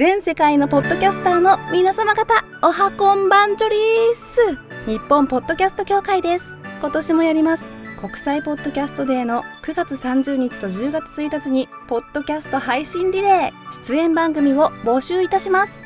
[0.00, 4.90] 全世界のポッドキャスターの皆様方おはこんばんちょりーす。
[4.90, 6.56] 日本ポッドキャスト協会です。
[6.80, 7.64] 今年もやります。
[8.00, 13.52] 国際ポッドキャストデーの9月30日と10月1日にポッドキャスト配信リレー。
[13.86, 15.84] 出演番組を募集いたします。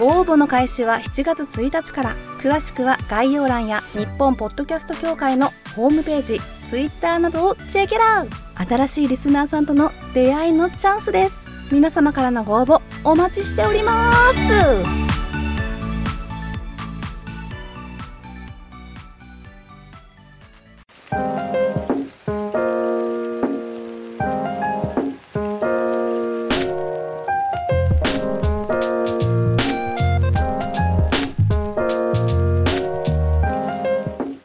[0.00, 2.16] ご応募の開始は7月1日から。
[2.38, 6.40] 詳しくは概要欄や日本ポッドキャスト協会のホームページ
[6.70, 11.43] Twitter などをチェックラウ新しいリスナーさんとの出会いのチャンスです。
[11.74, 14.38] 皆様からのご応募お待ちしております。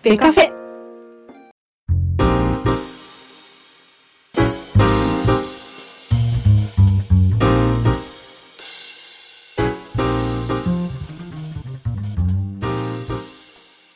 [0.02, 0.48] ベカフェ。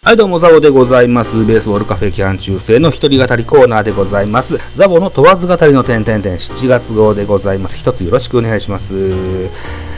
[0.06, 1.46] はい、どうも、ザボでございます。
[1.46, 4.60] ベースボールカフェ期間中世の一人語りコーナーでございます。
[4.76, 7.78] ザボの問わず語りの点々点7月号でございます。
[7.78, 8.95] 一つよろしくお願いします。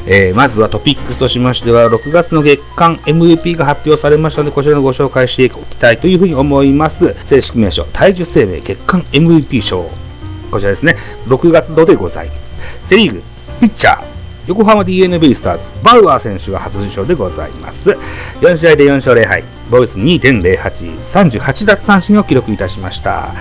[0.05, 7.15] えーまずはトピックスとしましては、6月の月間 MVP が発表されましたので、こちらのご紹介していきたいというふうに思います。
[7.25, 9.89] 正式名称、体重生命月間 MVP 賞。
[10.51, 12.33] こちらですね、6月度でございま
[12.83, 12.89] す。
[12.89, 13.23] セリーグ、
[13.59, 14.14] ピッチャー、
[14.47, 17.97] 横浜 d n a ベイスターズ、バウアー選手が初受賞でございます。
[18.41, 23.33] 4試合で4勝0敗、防御率2.08、38奪三振を記録いたしました。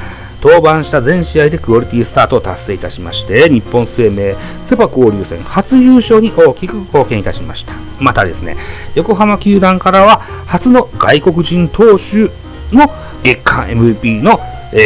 [0.43, 7.75] 登板した全試合でクオリティスタートを達成いたしまして、日本生命セパ交流戦初優勝に大きく貢献いたしました。
[8.01, 8.57] またですね、
[8.95, 12.31] 横浜球団からは初の外国人投手
[12.75, 12.91] の
[13.23, 14.41] 月間 MVP の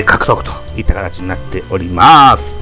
[0.04, 2.56] 獲得といった形になっております。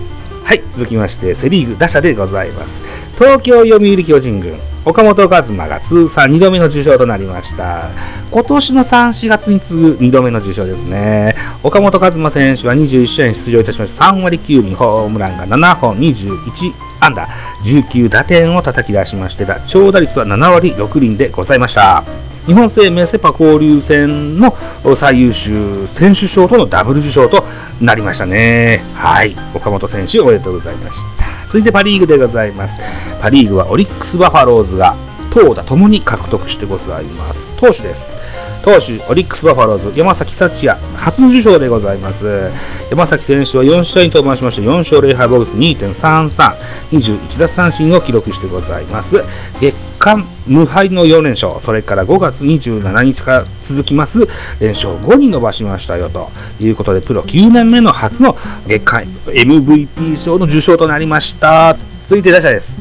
[0.47, 2.81] はい、続きまして、セ・リーグ打者でございます。
[3.19, 7.91] 東京読売巨人軍、岡本和真が通算2度目の受賞となりました。
[8.31, 11.35] 今年の3、4月に次ぐ2度目の受賞ですね。
[11.65, 17.27] 岡本和真選手は21試合に出場いたしまして、3割9厘、ホームランが7本、21安打、
[17.65, 22.05] 19打点を叩き出しまして、長打率は7割6厘でございました。
[22.47, 24.57] 日本生命セ・パ交流戦の
[24.95, 27.45] 最優秀選手賞とのダブル受賞と
[27.81, 28.83] なりましたね。
[28.95, 29.37] はい。
[29.53, 31.25] 岡本選手おめでとうございました。
[31.47, 32.79] 続いてパ・リーグでございます。
[33.21, 34.95] パ・リーグはオリックス・バファローズが
[35.37, 37.55] 投打ともに獲得してございます。
[37.59, 38.17] 投手です。
[38.65, 42.51] 投手、オリックス・バファローズ、山崎幸也、初受賞でございます。
[42.89, 46.57] 山崎選手は4試合に登板しまして、4勝0敗防御率2.33、
[46.91, 49.23] 21奪三振を記録してございます。
[49.61, 54.21] 月間無敗の4連勝、それから5月27日から続きます
[54.59, 56.31] 連勝5に伸ばしましたよと
[56.61, 61.77] いうことで、プロ9年目の初の月間 MVP 賞の受賞となりました。
[62.07, 62.81] 続いて打者です。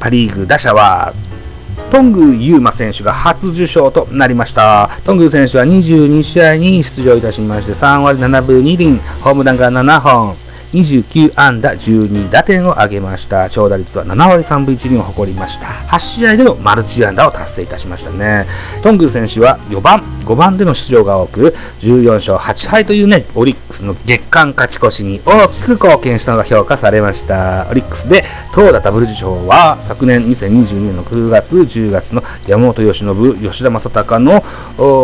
[0.00, 1.14] パ・リーグ打者は
[1.90, 4.90] トングユーマ選手が初受賞となりました。
[5.04, 10.36] トング選手は22試合に出場いたしまして、3割7分2厘、ホームランが7本、
[10.72, 13.48] 29安打12打点を挙げました。
[13.48, 15.66] 長打率は7割3分1厘を誇りました。
[15.66, 18.46] 8試合でのマルチ安打を達成いたしましたね。
[18.82, 27.66] トング選手は4番、5番での出場が多く、14勝8敗というね、オリックスの月間勝ち越しに大きく貢献したのが評価されました。
[27.70, 34.42] オリックスで投打ダブル受賞は昨年2022年の9月、10月の山本由伸、吉田正尚の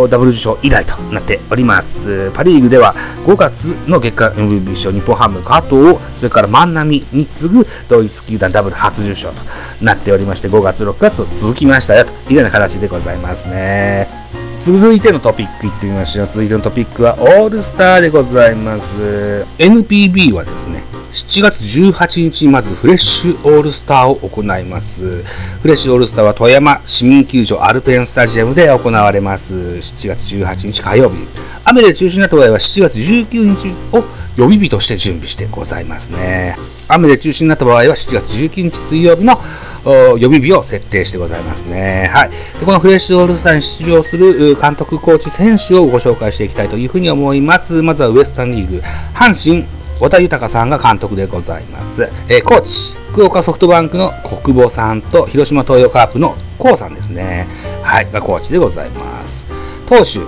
[0.09, 2.31] ダブル受賞以来となっております。
[2.33, 2.95] パ・リーグでは
[3.25, 9.35] 5月の月間 MVP 賞、日本ハム加藤、それから万波に次ぐ同一球団ダブル初受賞と
[9.83, 14.20] なっておりまして、5月、6月と続きましたよというような形でございますね。
[14.61, 16.27] 続いてのトピックいってみましょう。
[16.27, 19.47] 続いてのトピックはオールスターでございます。
[19.57, 25.23] NPB はですね、7月18日にまずフレッシュオールスターを行います。
[25.63, 29.55] フレッシュオールスターは富山市民球場アルペンスタジアムで行われます。
[29.55, 31.17] 7月18日火曜日。
[31.65, 34.05] 雨で中止になった場合は7月19日を
[34.37, 36.59] 予備日として準備してございますね。
[36.87, 39.41] 雨で中止になった場合は7月19日水曜日の
[39.85, 42.11] 予備日を設定してございますね。
[42.13, 42.31] はい。
[42.31, 47.83] でこのフレッシュオールスターに出場する監督、コーチ、選手をご紹介していきたいというふうに思います。
[47.83, 48.83] まずはウエスタンリーグ、
[49.15, 49.65] 阪神、
[49.99, 52.09] 小田豊さんが監督でございます。
[52.29, 54.13] えーコーチ、福岡ソフトバンクの
[54.45, 57.47] 国保さんと広島東洋カープのコウさんですね。
[57.83, 58.11] はい。
[58.11, 59.47] がコーチでございます。
[59.87, 60.21] 投手、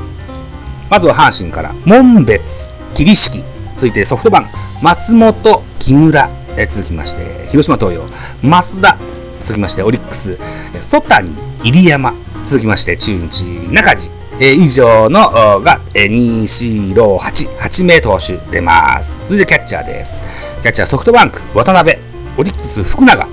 [0.91, 3.43] まずは阪神から、門別、桐敷、
[3.75, 4.51] 続いてソフトバンク、
[4.83, 8.03] 松本、木村、え続きまして、広島東洋、
[8.43, 8.99] 増田、
[9.43, 10.39] 続きまして、オリックス、
[10.75, 11.31] えー曽谷、
[11.63, 14.11] 入山、続きまして、中日、中地、
[14.41, 19.21] えー以上のが、えー、2、4、6、8、8名投手出ます。
[19.25, 20.23] 続いてキャッチャーです。
[20.63, 21.99] キャッチャーソフトバンク、渡辺、
[22.39, 23.27] オリックス、福永、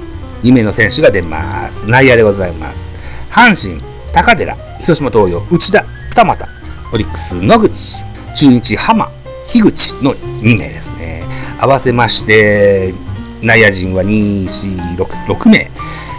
[0.43, 1.85] 2名の選手が出ます。
[1.85, 2.89] 内野でございます。
[3.31, 3.81] 阪神、
[4.13, 6.45] 高寺、広島東洋、内田、二俣、
[6.91, 8.03] オリックス、野口、
[8.35, 9.09] 中日、浜、
[9.47, 11.23] 樋口の2名ですね。
[11.59, 12.93] 合わせまして、
[13.41, 15.71] 内野陣は2、4、6、6名、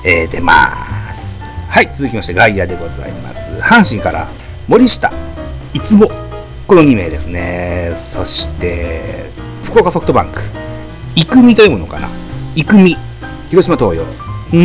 [0.07, 1.41] えー出ます。
[1.69, 3.51] はい、続きまして外野でございます。
[3.61, 4.27] 阪神から
[4.67, 5.13] 森下、
[5.75, 6.11] いつぼ、
[6.67, 7.93] この2名ですね。
[7.95, 9.31] そして、
[9.65, 10.41] 福岡ソフトバンク、
[11.15, 12.09] 生見というものかな。
[12.57, 12.97] 生見、
[13.51, 14.07] 広島東洋、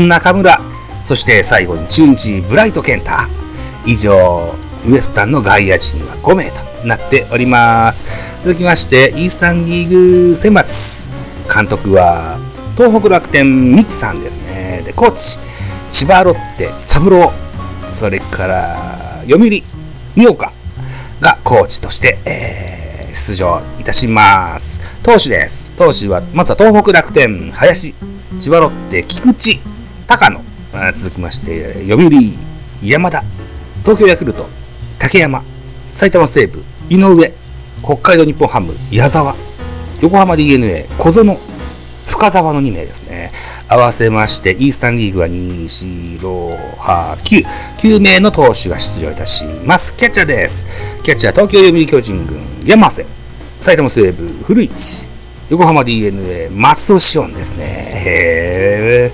[0.07, 0.61] 中村、
[1.03, 3.11] そして最後に中日、ブライト健太。
[3.85, 4.55] 以上、
[4.87, 8.05] ウエスタンの外野陣は5名となっております。
[8.43, 11.09] 続きまして、イースタンリーグ選抜。
[11.53, 12.39] 監督は、
[12.75, 14.81] 東北楽天、三木さんですね。
[14.85, 15.39] で、コーチ、
[15.89, 17.31] 千葉ロッテ、三郎。
[17.91, 19.63] それから、読売、
[20.15, 20.51] 三岡
[21.21, 22.75] がコーチとして、えー
[23.15, 24.81] 出場いたします。
[25.01, 25.73] 投手です。
[25.75, 27.95] 投手は、まずは東北楽天、林、
[28.41, 29.59] 千葉ロッテ、菊池、
[30.05, 30.41] 高野。
[30.97, 32.11] 続きまして、読売、
[32.83, 33.23] 山田、
[33.83, 34.45] 東京ヤクルト、
[34.99, 35.43] 竹山、
[35.87, 37.31] 埼玉西武、井上、
[37.81, 39.33] 北海道日本ハム、矢沢、
[40.01, 41.37] 横浜 d n a 小園、
[42.15, 43.31] 深沢の2名ですね。
[43.67, 47.45] 合わせまして、イースタンリーグは2、4、6、8、9、
[47.77, 49.93] 9名の投手が出場いたします。
[49.95, 50.65] キャッチャーです。
[51.03, 53.05] キャッチャー、東京読売巨人軍、山瀬、
[53.59, 55.05] 埼玉西武、古市、
[55.49, 57.65] 横浜 d n a 松尾志音ですね。
[57.67, 59.11] へ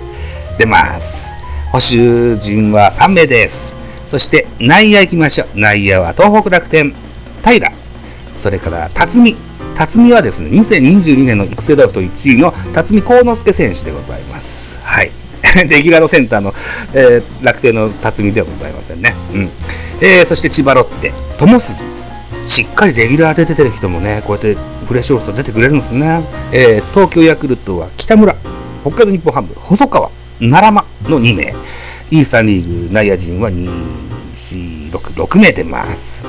[0.56, 0.58] ー。
[0.58, 1.34] 出ます。
[1.72, 3.74] 保守陣は3名です。
[4.06, 5.58] そして内野行きましょう。
[5.58, 6.94] 内野は東北楽天、
[7.42, 7.72] 平、
[8.32, 9.51] それから辰巳。
[9.76, 14.78] 辰巳はですね、2022年の育成ドラフト1位の辰巳幸之助選手でございます。
[14.82, 15.10] はい。
[15.68, 16.54] レギュラーのセンターの、
[16.94, 19.14] えー楽天の辰巳ではございませんね。
[19.34, 19.50] うん。
[20.00, 21.78] えーそして千葉ロッテ、友杉。
[22.46, 26.22] しっかりレギュラーで出てる人もね、こうやってフレッシュオールス出てくれるんですね。
[26.52, 28.36] えー東京ヤクルトは北村、
[28.80, 31.54] 北海道日本ハム、細川、奈良間の2名。
[32.10, 33.66] イースタンリーグ内野陣は2、
[34.34, 36.22] 4、6、6名出ます。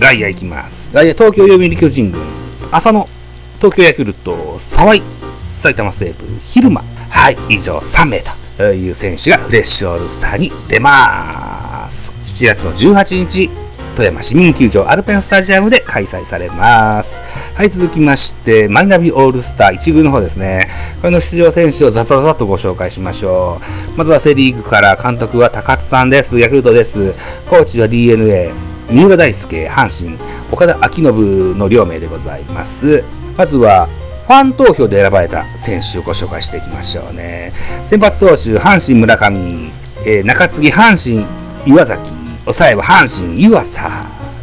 [0.00, 0.90] 外野行きます。
[0.92, 2.20] 外野、東京読売巨人軍、
[2.70, 3.08] 浅野、
[3.56, 5.02] 東京ヤクルト、沢井、
[5.42, 6.84] 埼玉西武、昼間。
[7.08, 8.22] はい、以上3名
[8.58, 12.12] という選手がフレッシュオールスターに出ます。
[12.26, 13.50] 7月の18日、
[13.96, 17.22] 富山市民球場アルペンスタジアムで開催されます。
[17.54, 20.68] はい、続きまして、マイナビオールスター1軍の方ですね。
[21.00, 23.62] これの出場選手をざざざとご紹介しましょ
[23.94, 23.96] う。
[23.96, 26.38] まずはセリーグから監督は高津さんです。
[26.38, 27.14] ヤクルトです。
[27.48, 28.52] コーチは DNA、
[28.90, 30.18] 三浦大輔、阪神、
[30.50, 33.04] 岡田彰信の両名でございます。
[33.36, 33.86] まずは、
[34.26, 37.52] ファン投票で選ばれた選手をご紹介していきましょうね。
[37.84, 39.70] 先発投手、阪神村上、
[40.06, 41.26] えー中継ぎ、阪神
[41.66, 42.10] 岩崎、
[42.44, 43.90] 抑えは阪神湯浅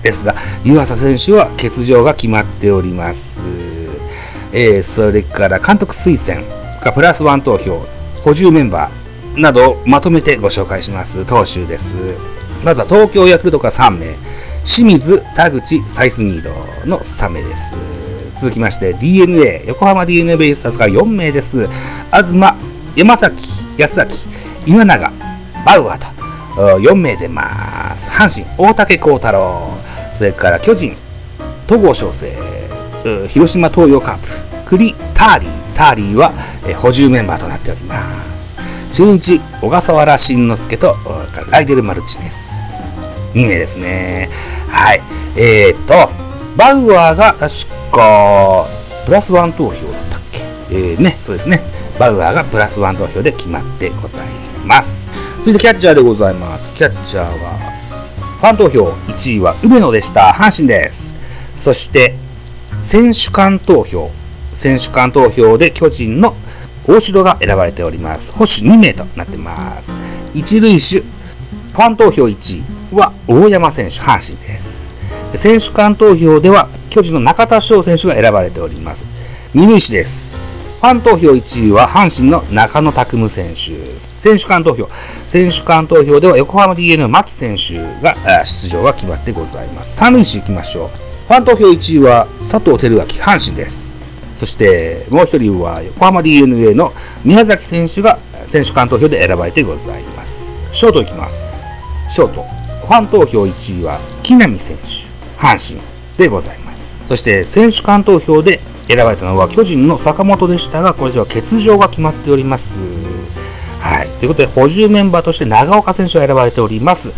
[0.04, 3.42] ですが、湯浅選手は欠場が決まっております。
[4.54, 6.46] えーそれから監督推薦
[6.84, 7.84] がプラスワン投票、
[8.24, 11.26] 補充メンバーなどまとめてご紹介します。
[11.26, 11.96] 投手です。
[12.66, 14.08] まずは東京ヤクルトから3名、
[14.64, 16.50] 清水、田口、サイスニード
[16.90, 17.76] の3名です。
[18.36, 21.70] 続きまして DNA、横浜 DNA ベイスターズが4名です。
[22.12, 22.56] 東、
[22.96, 24.28] 山崎、安崎、
[24.66, 25.12] 今永、
[25.64, 26.08] バウアーと
[26.80, 28.10] 4名出ます。
[28.10, 29.70] 阪神、大竹幸太郎、
[30.16, 30.98] それから巨人、
[31.68, 32.34] 戸郷翔征、
[33.28, 34.28] 広島東洋カープ、
[34.66, 36.34] 栗、ターリー、ターリーは
[36.78, 38.35] 補充メンバーとなっております。
[38.96, 40.96] 中日、小笠原慎之介と
[41.52, 42.56] ライデル・マルチです。
[43.34, 44.30] 2名ですね。
[44.70, 45.02] はい。
[45.36, 46.10] えー、っと、
[46.56, 48.66] バウアーが確か、
[49.06, 50.44] プラスワン投票だったっけ？
[50.70, 51.60] えー、ね、そうですね。
[52.00, 54.28] バウアーがプラスワン投票で決まってござい
[54.66, 55.06] ます。
[55.40, 56.74] 続いてキャッチャーでございます。
[56.74, 57.58] キャッチャーは、
[58.40, 60.34] ファン投票1位は梅野でした。
[60.34, 61.14] 阪神です。
[61.58, 62.16] そして、
[62.82, 64.10] 選手間投票。
[64.54, 66.34] 選手間投票で巨人の
[66.88, 68.32] 大城が選ばれております。
[68.32, 70.00] 保守2名となってます。
[70.34, 72.64] 一塁手、ファン投票1
[72.94, 74.94] 位は大山選手、阪神です。
[75.36, 79.06] 選手間投票では巨人の中田翔選手が選ばれております。
[79.54, 80.34] 二塁手です。
[80.80, 83.72] ファン投票1位は阪神の中野拓夢選手。
[84.18, 84.88] 選手間投票。
[85.28, 88.16] 選手間投票では横浜 DeNA の牧選手が
[88.46, 89.96] 出場が決まってございます。
[89.98, 90.90] 三塁手行きましょう。
[91.28, 93.85] ファン投票1位は佐藤輝明、阪神です。
[94.36, 100.48] そしてもう一人は横浜 DeNA の宮崎選手が選手間投票で選ばれてございます。
[100.72, 101.50] ショートいきます。
[102.10, 102.44] ショート。
[102.86, 104.84] ファン投票1位は木浪選手、
[105.42, 105.82] 阪神
[106.18, 107.06] でございます。
[107.08, 112.80] そして選手間投票で選ばれたのは巨人の坂本でしたが、これでは欠場が決まっております。
[113.80, 114.08] はい。
[114.20, 117.12] ということで、補充メンバーとして長岡選手が選ばれております。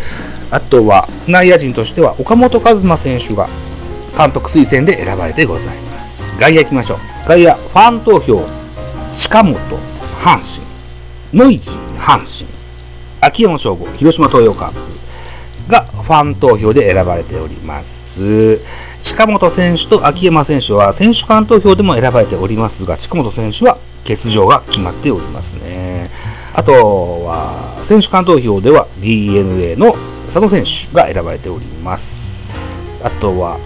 [0.50, 3.48] あとは、内野陣としては岡本和真選手が
[4.16, 5.97] 監督推薦で選ばれてございます。
[6.38, 6.98] 外野行きましょう。
[7.28, 8.42] 外野、ファン投票、
[9.12, 9.56] 近本、
[10.22, 10.68] 阪神。
[11.34, 12.50] ノイジー阪神、
[13.20, 14.80] 秋山翔吾広島東洋カープ
[15.70, 18.58] がファン投票で選ばれております。
[19.02, 23.76] 近本選手と秋山選手は選手間投票でも選ばれておりますが、近本選手は
[24.06, 26.08] 欠場が決まっておりますね。
[26.54, 32.54] あとは、選手間投票では DNA の佐野選手が選ばれております。
[33.02, 33.58] あとは、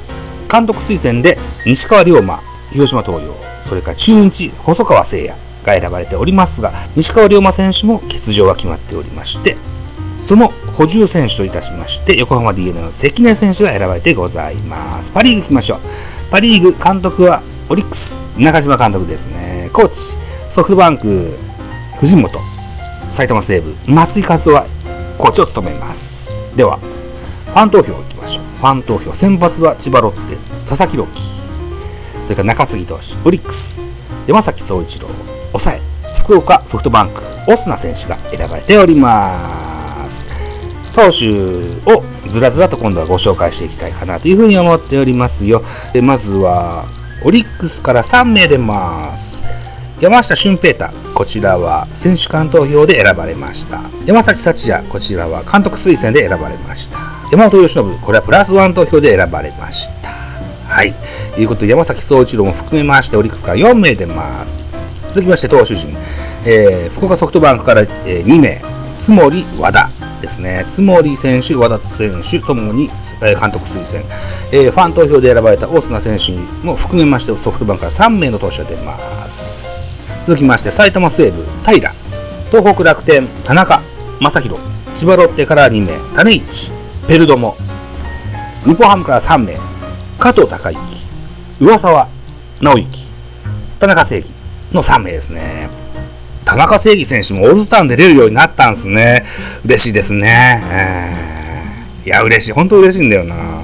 [0.50, 3.34] 監督推薦で西川龍馬、広島東洋、
[3.66, 9.56] それから中日、細川聖也が選ばれておりますが、西川龍馬選手も欠場が決まっておりまして、
[10.26, 15.12] その補充選手といたしまして、横浜 DeNA の関根選手が選ばれてございます。
[15.12, 15.80] パ・リーグ行きましょう。
[16.30, 19.70] パ・リーグ監督はオリックス、中島監督ですね。
[19.72, 20.16] コーチ、
[20.50, 21.36] ソフトバンク、
[22.00, 22.40] 藤本、
[23.10, 24.66] 埼玉西武、松井和夫は
[25.18, 26.32] コーチを務めます。
[26.56, 28.44] では、ファン投票行きましょう。
[28.58, 30.36] ファン投票、先発は千葉ロッテ、
[30.66, 31.41] 佐々木朗希、
[32.32, 33.80] れから中杉投手、オリックス、
[34.26, 35.08] 山崎総一郎、
[35.52, 35.80] 抑え、
[36.22, 40.26] 福岡ソフトバンク、オスナ選手が選ばれております。
[40.94, 41.30] 投手
[41.90, 45.62] をずらずらと今度はご紹介していきたいかなというふうに思っておりますよ。
[45.92, 46.84] でまずは、
[47.24, 49.42] オリックスから3名出ます。
[50.00, 53.80] 山下俊平太、こちらは選手間投票で選ばれました。
[54.04, 56.98] 山崎幸也、こちらは監督推薦で選ばれました。
[57.30, 60.01] 山本由伸、これはプラスワン投票で選ばれました。
[60.72, 60.94] はい。
[61.38, 64.64] いうことで、山崎総一郎も含めまして、オリックスから4名出ます。
[65.10, 65.94] 続きまして、投手陣。
[66.44, 68.60] えー福岡ソフトバンクから、えー2名、
[68.98, 69.90] 津森、和田
[70.22, 70.64] ですね。
[70.70, 74.02] 津森選手、和田選手ともに、えー監督推薦、
[74.50, 76.32] えーファン投票で選ばれた大砂選手
[76.66, 79.66] も含めまして、ソフトバンクから3名の投手が出ます。
[80.26, 81.92] 続きまして、埼玉西武、平、
[82.50, 83.82] 東北楽天、田中
[84.20, 84.40] 将大、
[84.94, 86.72] 千葉ロッテから2名、種市、
[87.06, 87.56] ペルドモ、
[88.64, 89.56] 日本ハムから3名、
[90.19, 92.09] 加藤隆之、上沢
[92.61, 92.88] 直之、
[93.78, 94.31] 田中正義
[94.73, 95.69] の3名ですね。
[96.45, 99.25] 田中正義選手もオールスターに出れるようになったんですね。
[99.64, 100.62] 嬉しいですね。
[100.71, 101.33] えー
[102.04, 102.52] いや、嬉しい。
[102.52, 103.35] 本当嬉しいんだよな。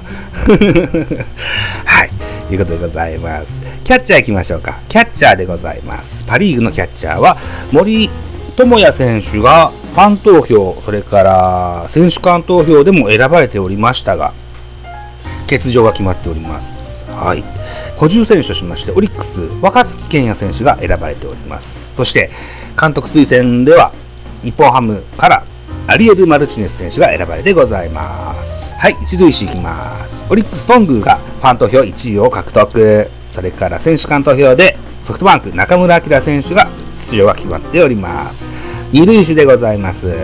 [1.84, 2.10] はい。
[2.46, 3.60] ということでございます。
[3.82, 4.78] キャッチャー行きましょうか。
[4.88, 6.24] キャッチャーでございます。
[6.24, 7.36] パ・リーグのキャッチャーは
[7.72, 8.08] 森
[8.54, 14.32] 友哉選手がファン投票、それから選手間投票でも選ばれておりましたが、
[15.48, 16.88] 欠場が決まっております。
[17.10, 17.42] はい。
[17.96, 21.94] 補充選手としまして、オリックス、若月健也選手が選ばれております。
[21.96, 22.30] そして、
[22.80, 23.92] 監督推薦では、
[24.44, 25.42] 日本ハムから
[25.88, 28.74] アリエル・マルチネス選手が選ばれてございます。
[28.74, 30.22] はい、一塁手いきます。
[30.28, 33.10] オリックス・トングがファン投票1位を獲得。
[33.26, 38.46] それから選手間投票でソフトバンク中村晃選手が出場が決まっております。
[38.92, 40.08] 二塁手でございます。
[40.08, 40.14] フ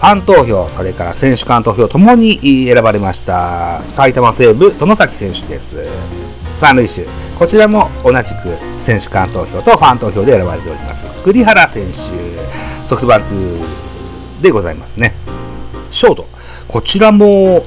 [0.00, 3.82] ァン投票、それから選手間投票ともに選ばれました。
[3.88, 5.78] 埼玉西武、殿崎選手です。
[6.56, 7.06] 三塁手、
[7.38, 11.06] こちらも同じく選手間投票とファン投票で選ばれております。
[11.24, 11.92] 栗原選手、
[12.86, 13.26] ソフトバンク
[14.42, 15.14] でございますね。
[15.90, 16.28] ショート、
[16.68, 17.64] こちらも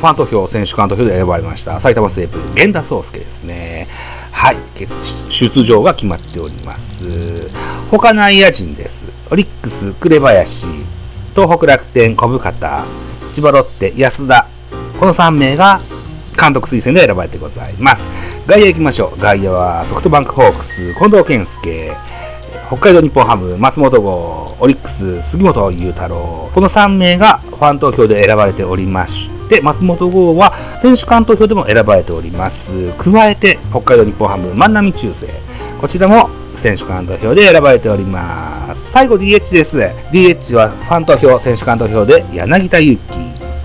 [0.00, 1.80] ファン投票、選手間投票で選ばれました。
[1.80, 3.88] 埼玉西武、源田壮介ですね。
[4.36, 4.56] はい、
[5.30, 7.48] 出場が決まっております。
[7.90, 9.08] 他内野陣です。
[9.32, 10.66] オリックス、紅林、
[11.34, 12.84] 東北楽天、小深田、
[13.32, 14.46] 千葉ロッテ、安田、
[15.00, 15.80] この3名が
[16.38, 18.10] 監督推薦で選ばれてございます。
[18.46, 19.18] 外野行きましょう。
[19.18, 21.96] 外野はソフトバンクホークス、近藤健介、
[22.68, 32.92] 北海道日本ハム、松本剛、オリックス、杉本裕太郎、この3名がファン投票で選ばれておりまして、松本剛は選手間投票でも選ばれております。
[32.98, 35.26] 加えて、北海道日本ハム、万波中世、
[35.80, 38.90] こちらも選手間投票で選ばれております。
[38.90, 39.78] 最後 DH です。
[40.12, 43.18] DH はファン投票、選手間投票で柳田悠岐、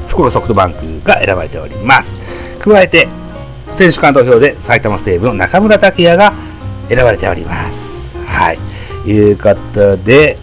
[0.08, 2.20] 福岡ソフトバンクが選ばれております。
[2.60, 3.08] 加えて、
[3.74, 6.34] 選手間投票で埼玉西武の中村拓也が
[6.90, 8.16] 選ばれております。
[8.26, 8.60] はい。
[9.06, 10.38] いうことで、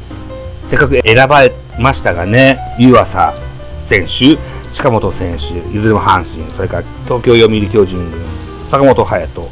[0.66, 4.38] せっかく選ばれましたがね、湯浅選手、
[4.70, 8.20] 近本選手、いずれも阪神、それから東京読売巨人軍、
[8.66, 9.48] 坂本勇人、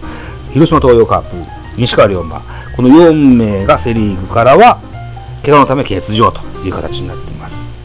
[0.52, 1.36] 広島東洋カープ、
[1.76, 2.42] 西川龍馬、
[2.76, 4.78] この4名がセ・リーグからは、
[5.42, 7.76] 怪我のため欠場という形になっています。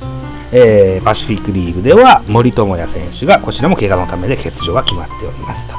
[0.53, 5.75] えーパシフィックリーグでは森友哉選手がこちらも怪我のためで欠場が決まっておりますと。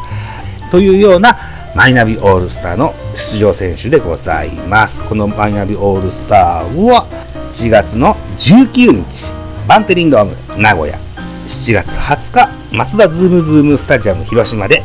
[0.71, 1.37] というような
[1.75, 5.04] マイナビオールスターの出場選手でございます。
[5.04, 7.06] このマイナビオールスターは
[7.52, 9.35] 1月の19日、
[9.68, 10.99] バンテリンドーム名古屋、
[11.47, 14.85] 7月20日、マツダズームズームスタジアム広島で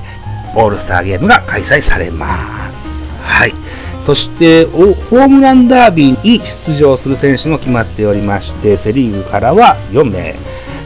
[0.55, 3.07] オールスターゲームが開催されます。
[3.21, 3.53] はい。
[4.01, 10.33] そしてホームランダービーに出場する選手も決まっておりまして、セ・リーグからは4名、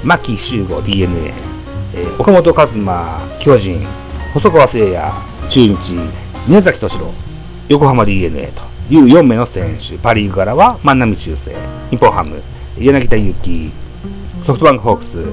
[0.04, 1.34] 牧秀悟 d n a
[1.94, 3.88] えー岡本和真巨人、
[4.34, 5.14] 細川聖也
[5.48, 5.96] 中日、
[6.48, 7.14] 宮崎敏郎、
[7.70, 8.62] 横浜 d n a と
[8.94, 11.52] いう4名の選手、パ・リーグからは万波中正、
[11.92, 12.42] 日本ハム、
[12.78, 13.72] 柳田悠岐、
[14.44, 15.24] ソフトバンクホークス、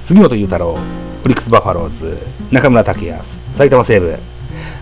[0.00, 2.16] 杉本裕太郎、オリックス・バファローズ、
[2.50, 4.18] 中村拓也、埼玉西武、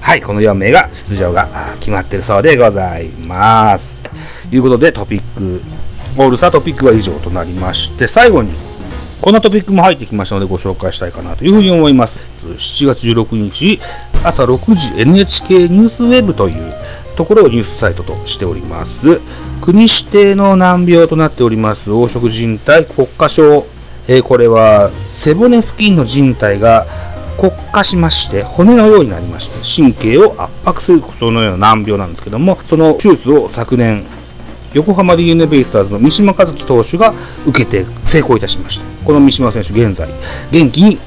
[0.00, 1.48] はい、この4名が出場が
[1.80, 4.00] 決まっているそうでございます。
[4.48, 5.60] ということで、トピック、
[6.16, 8.52] オールスタートピックは以上となりまして、最後に、
[9.20, 12.20] こんなトピックも入ってきましたのでご紹介したいかなというふうに思います。
[12.38, 13.80] 7月16日、
[14.22, 16.74] 朝6時 NHK ニュースウェブという
[17.18, 19.20] ところをニュースサイトとしております。
[19.60, 21.90] 国指定の難病となっております。
[21.90, 23.66] 黄色人体骨化症、
[24.06, 26.86] えーこれは背骨付近の人体が
[27.36, 34.04] 骨化しまして骨のようになりまして神経を圧迫するそのような難病なんですけどもその手術を昨年
[34.74, 37.12] 横浜 d n a ベイスターズの三島和樹投手が
[37.46, 38.84] 受けて成功いたしました。
[39.04, 40.08] この三島選手現在
[40.52, 40.98] 元気に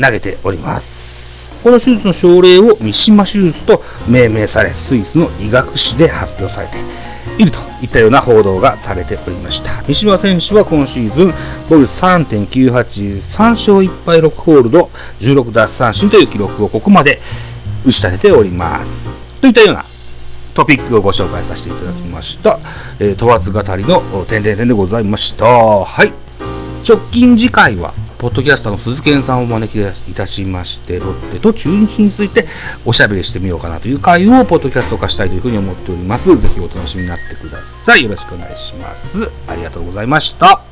[0.00, 1.27] 投げております。
[1.62, 6.78] この手術の症例を三島手術と命名されスイスの医学誌で発表されて
[7.38, 9.82] いるといったような報道がされておりました。
[9.84, 11.34] 三島選手は今シーズン
[11.68, 17.20] ボル3.983勝1敗6ホールド16奪三振という記録をここまで
[17.86, 19.22] 打ち立てております。
[19.40, 19.84] といったような
[20.54, 22.58] トピックをご紹介させていただきました、
[22.98, 25.44] えー、問わず語りの点々点でございました。
[25.46, 26.12] はい。
[26.88, 32.46] 直近次回はポッドキャスターの鈴健さんをお招きいたしましてロッテと中日について
[32.84, 36.36] おしゃべりしてみようかなという回をポッドキャスト化したいというふうに思っております。
[36.36, 38.02] ぜひお楽しみになってください。
[38.02, 39.30] よろしくお願いします。
[39.46, 40.67] ありがとうございました。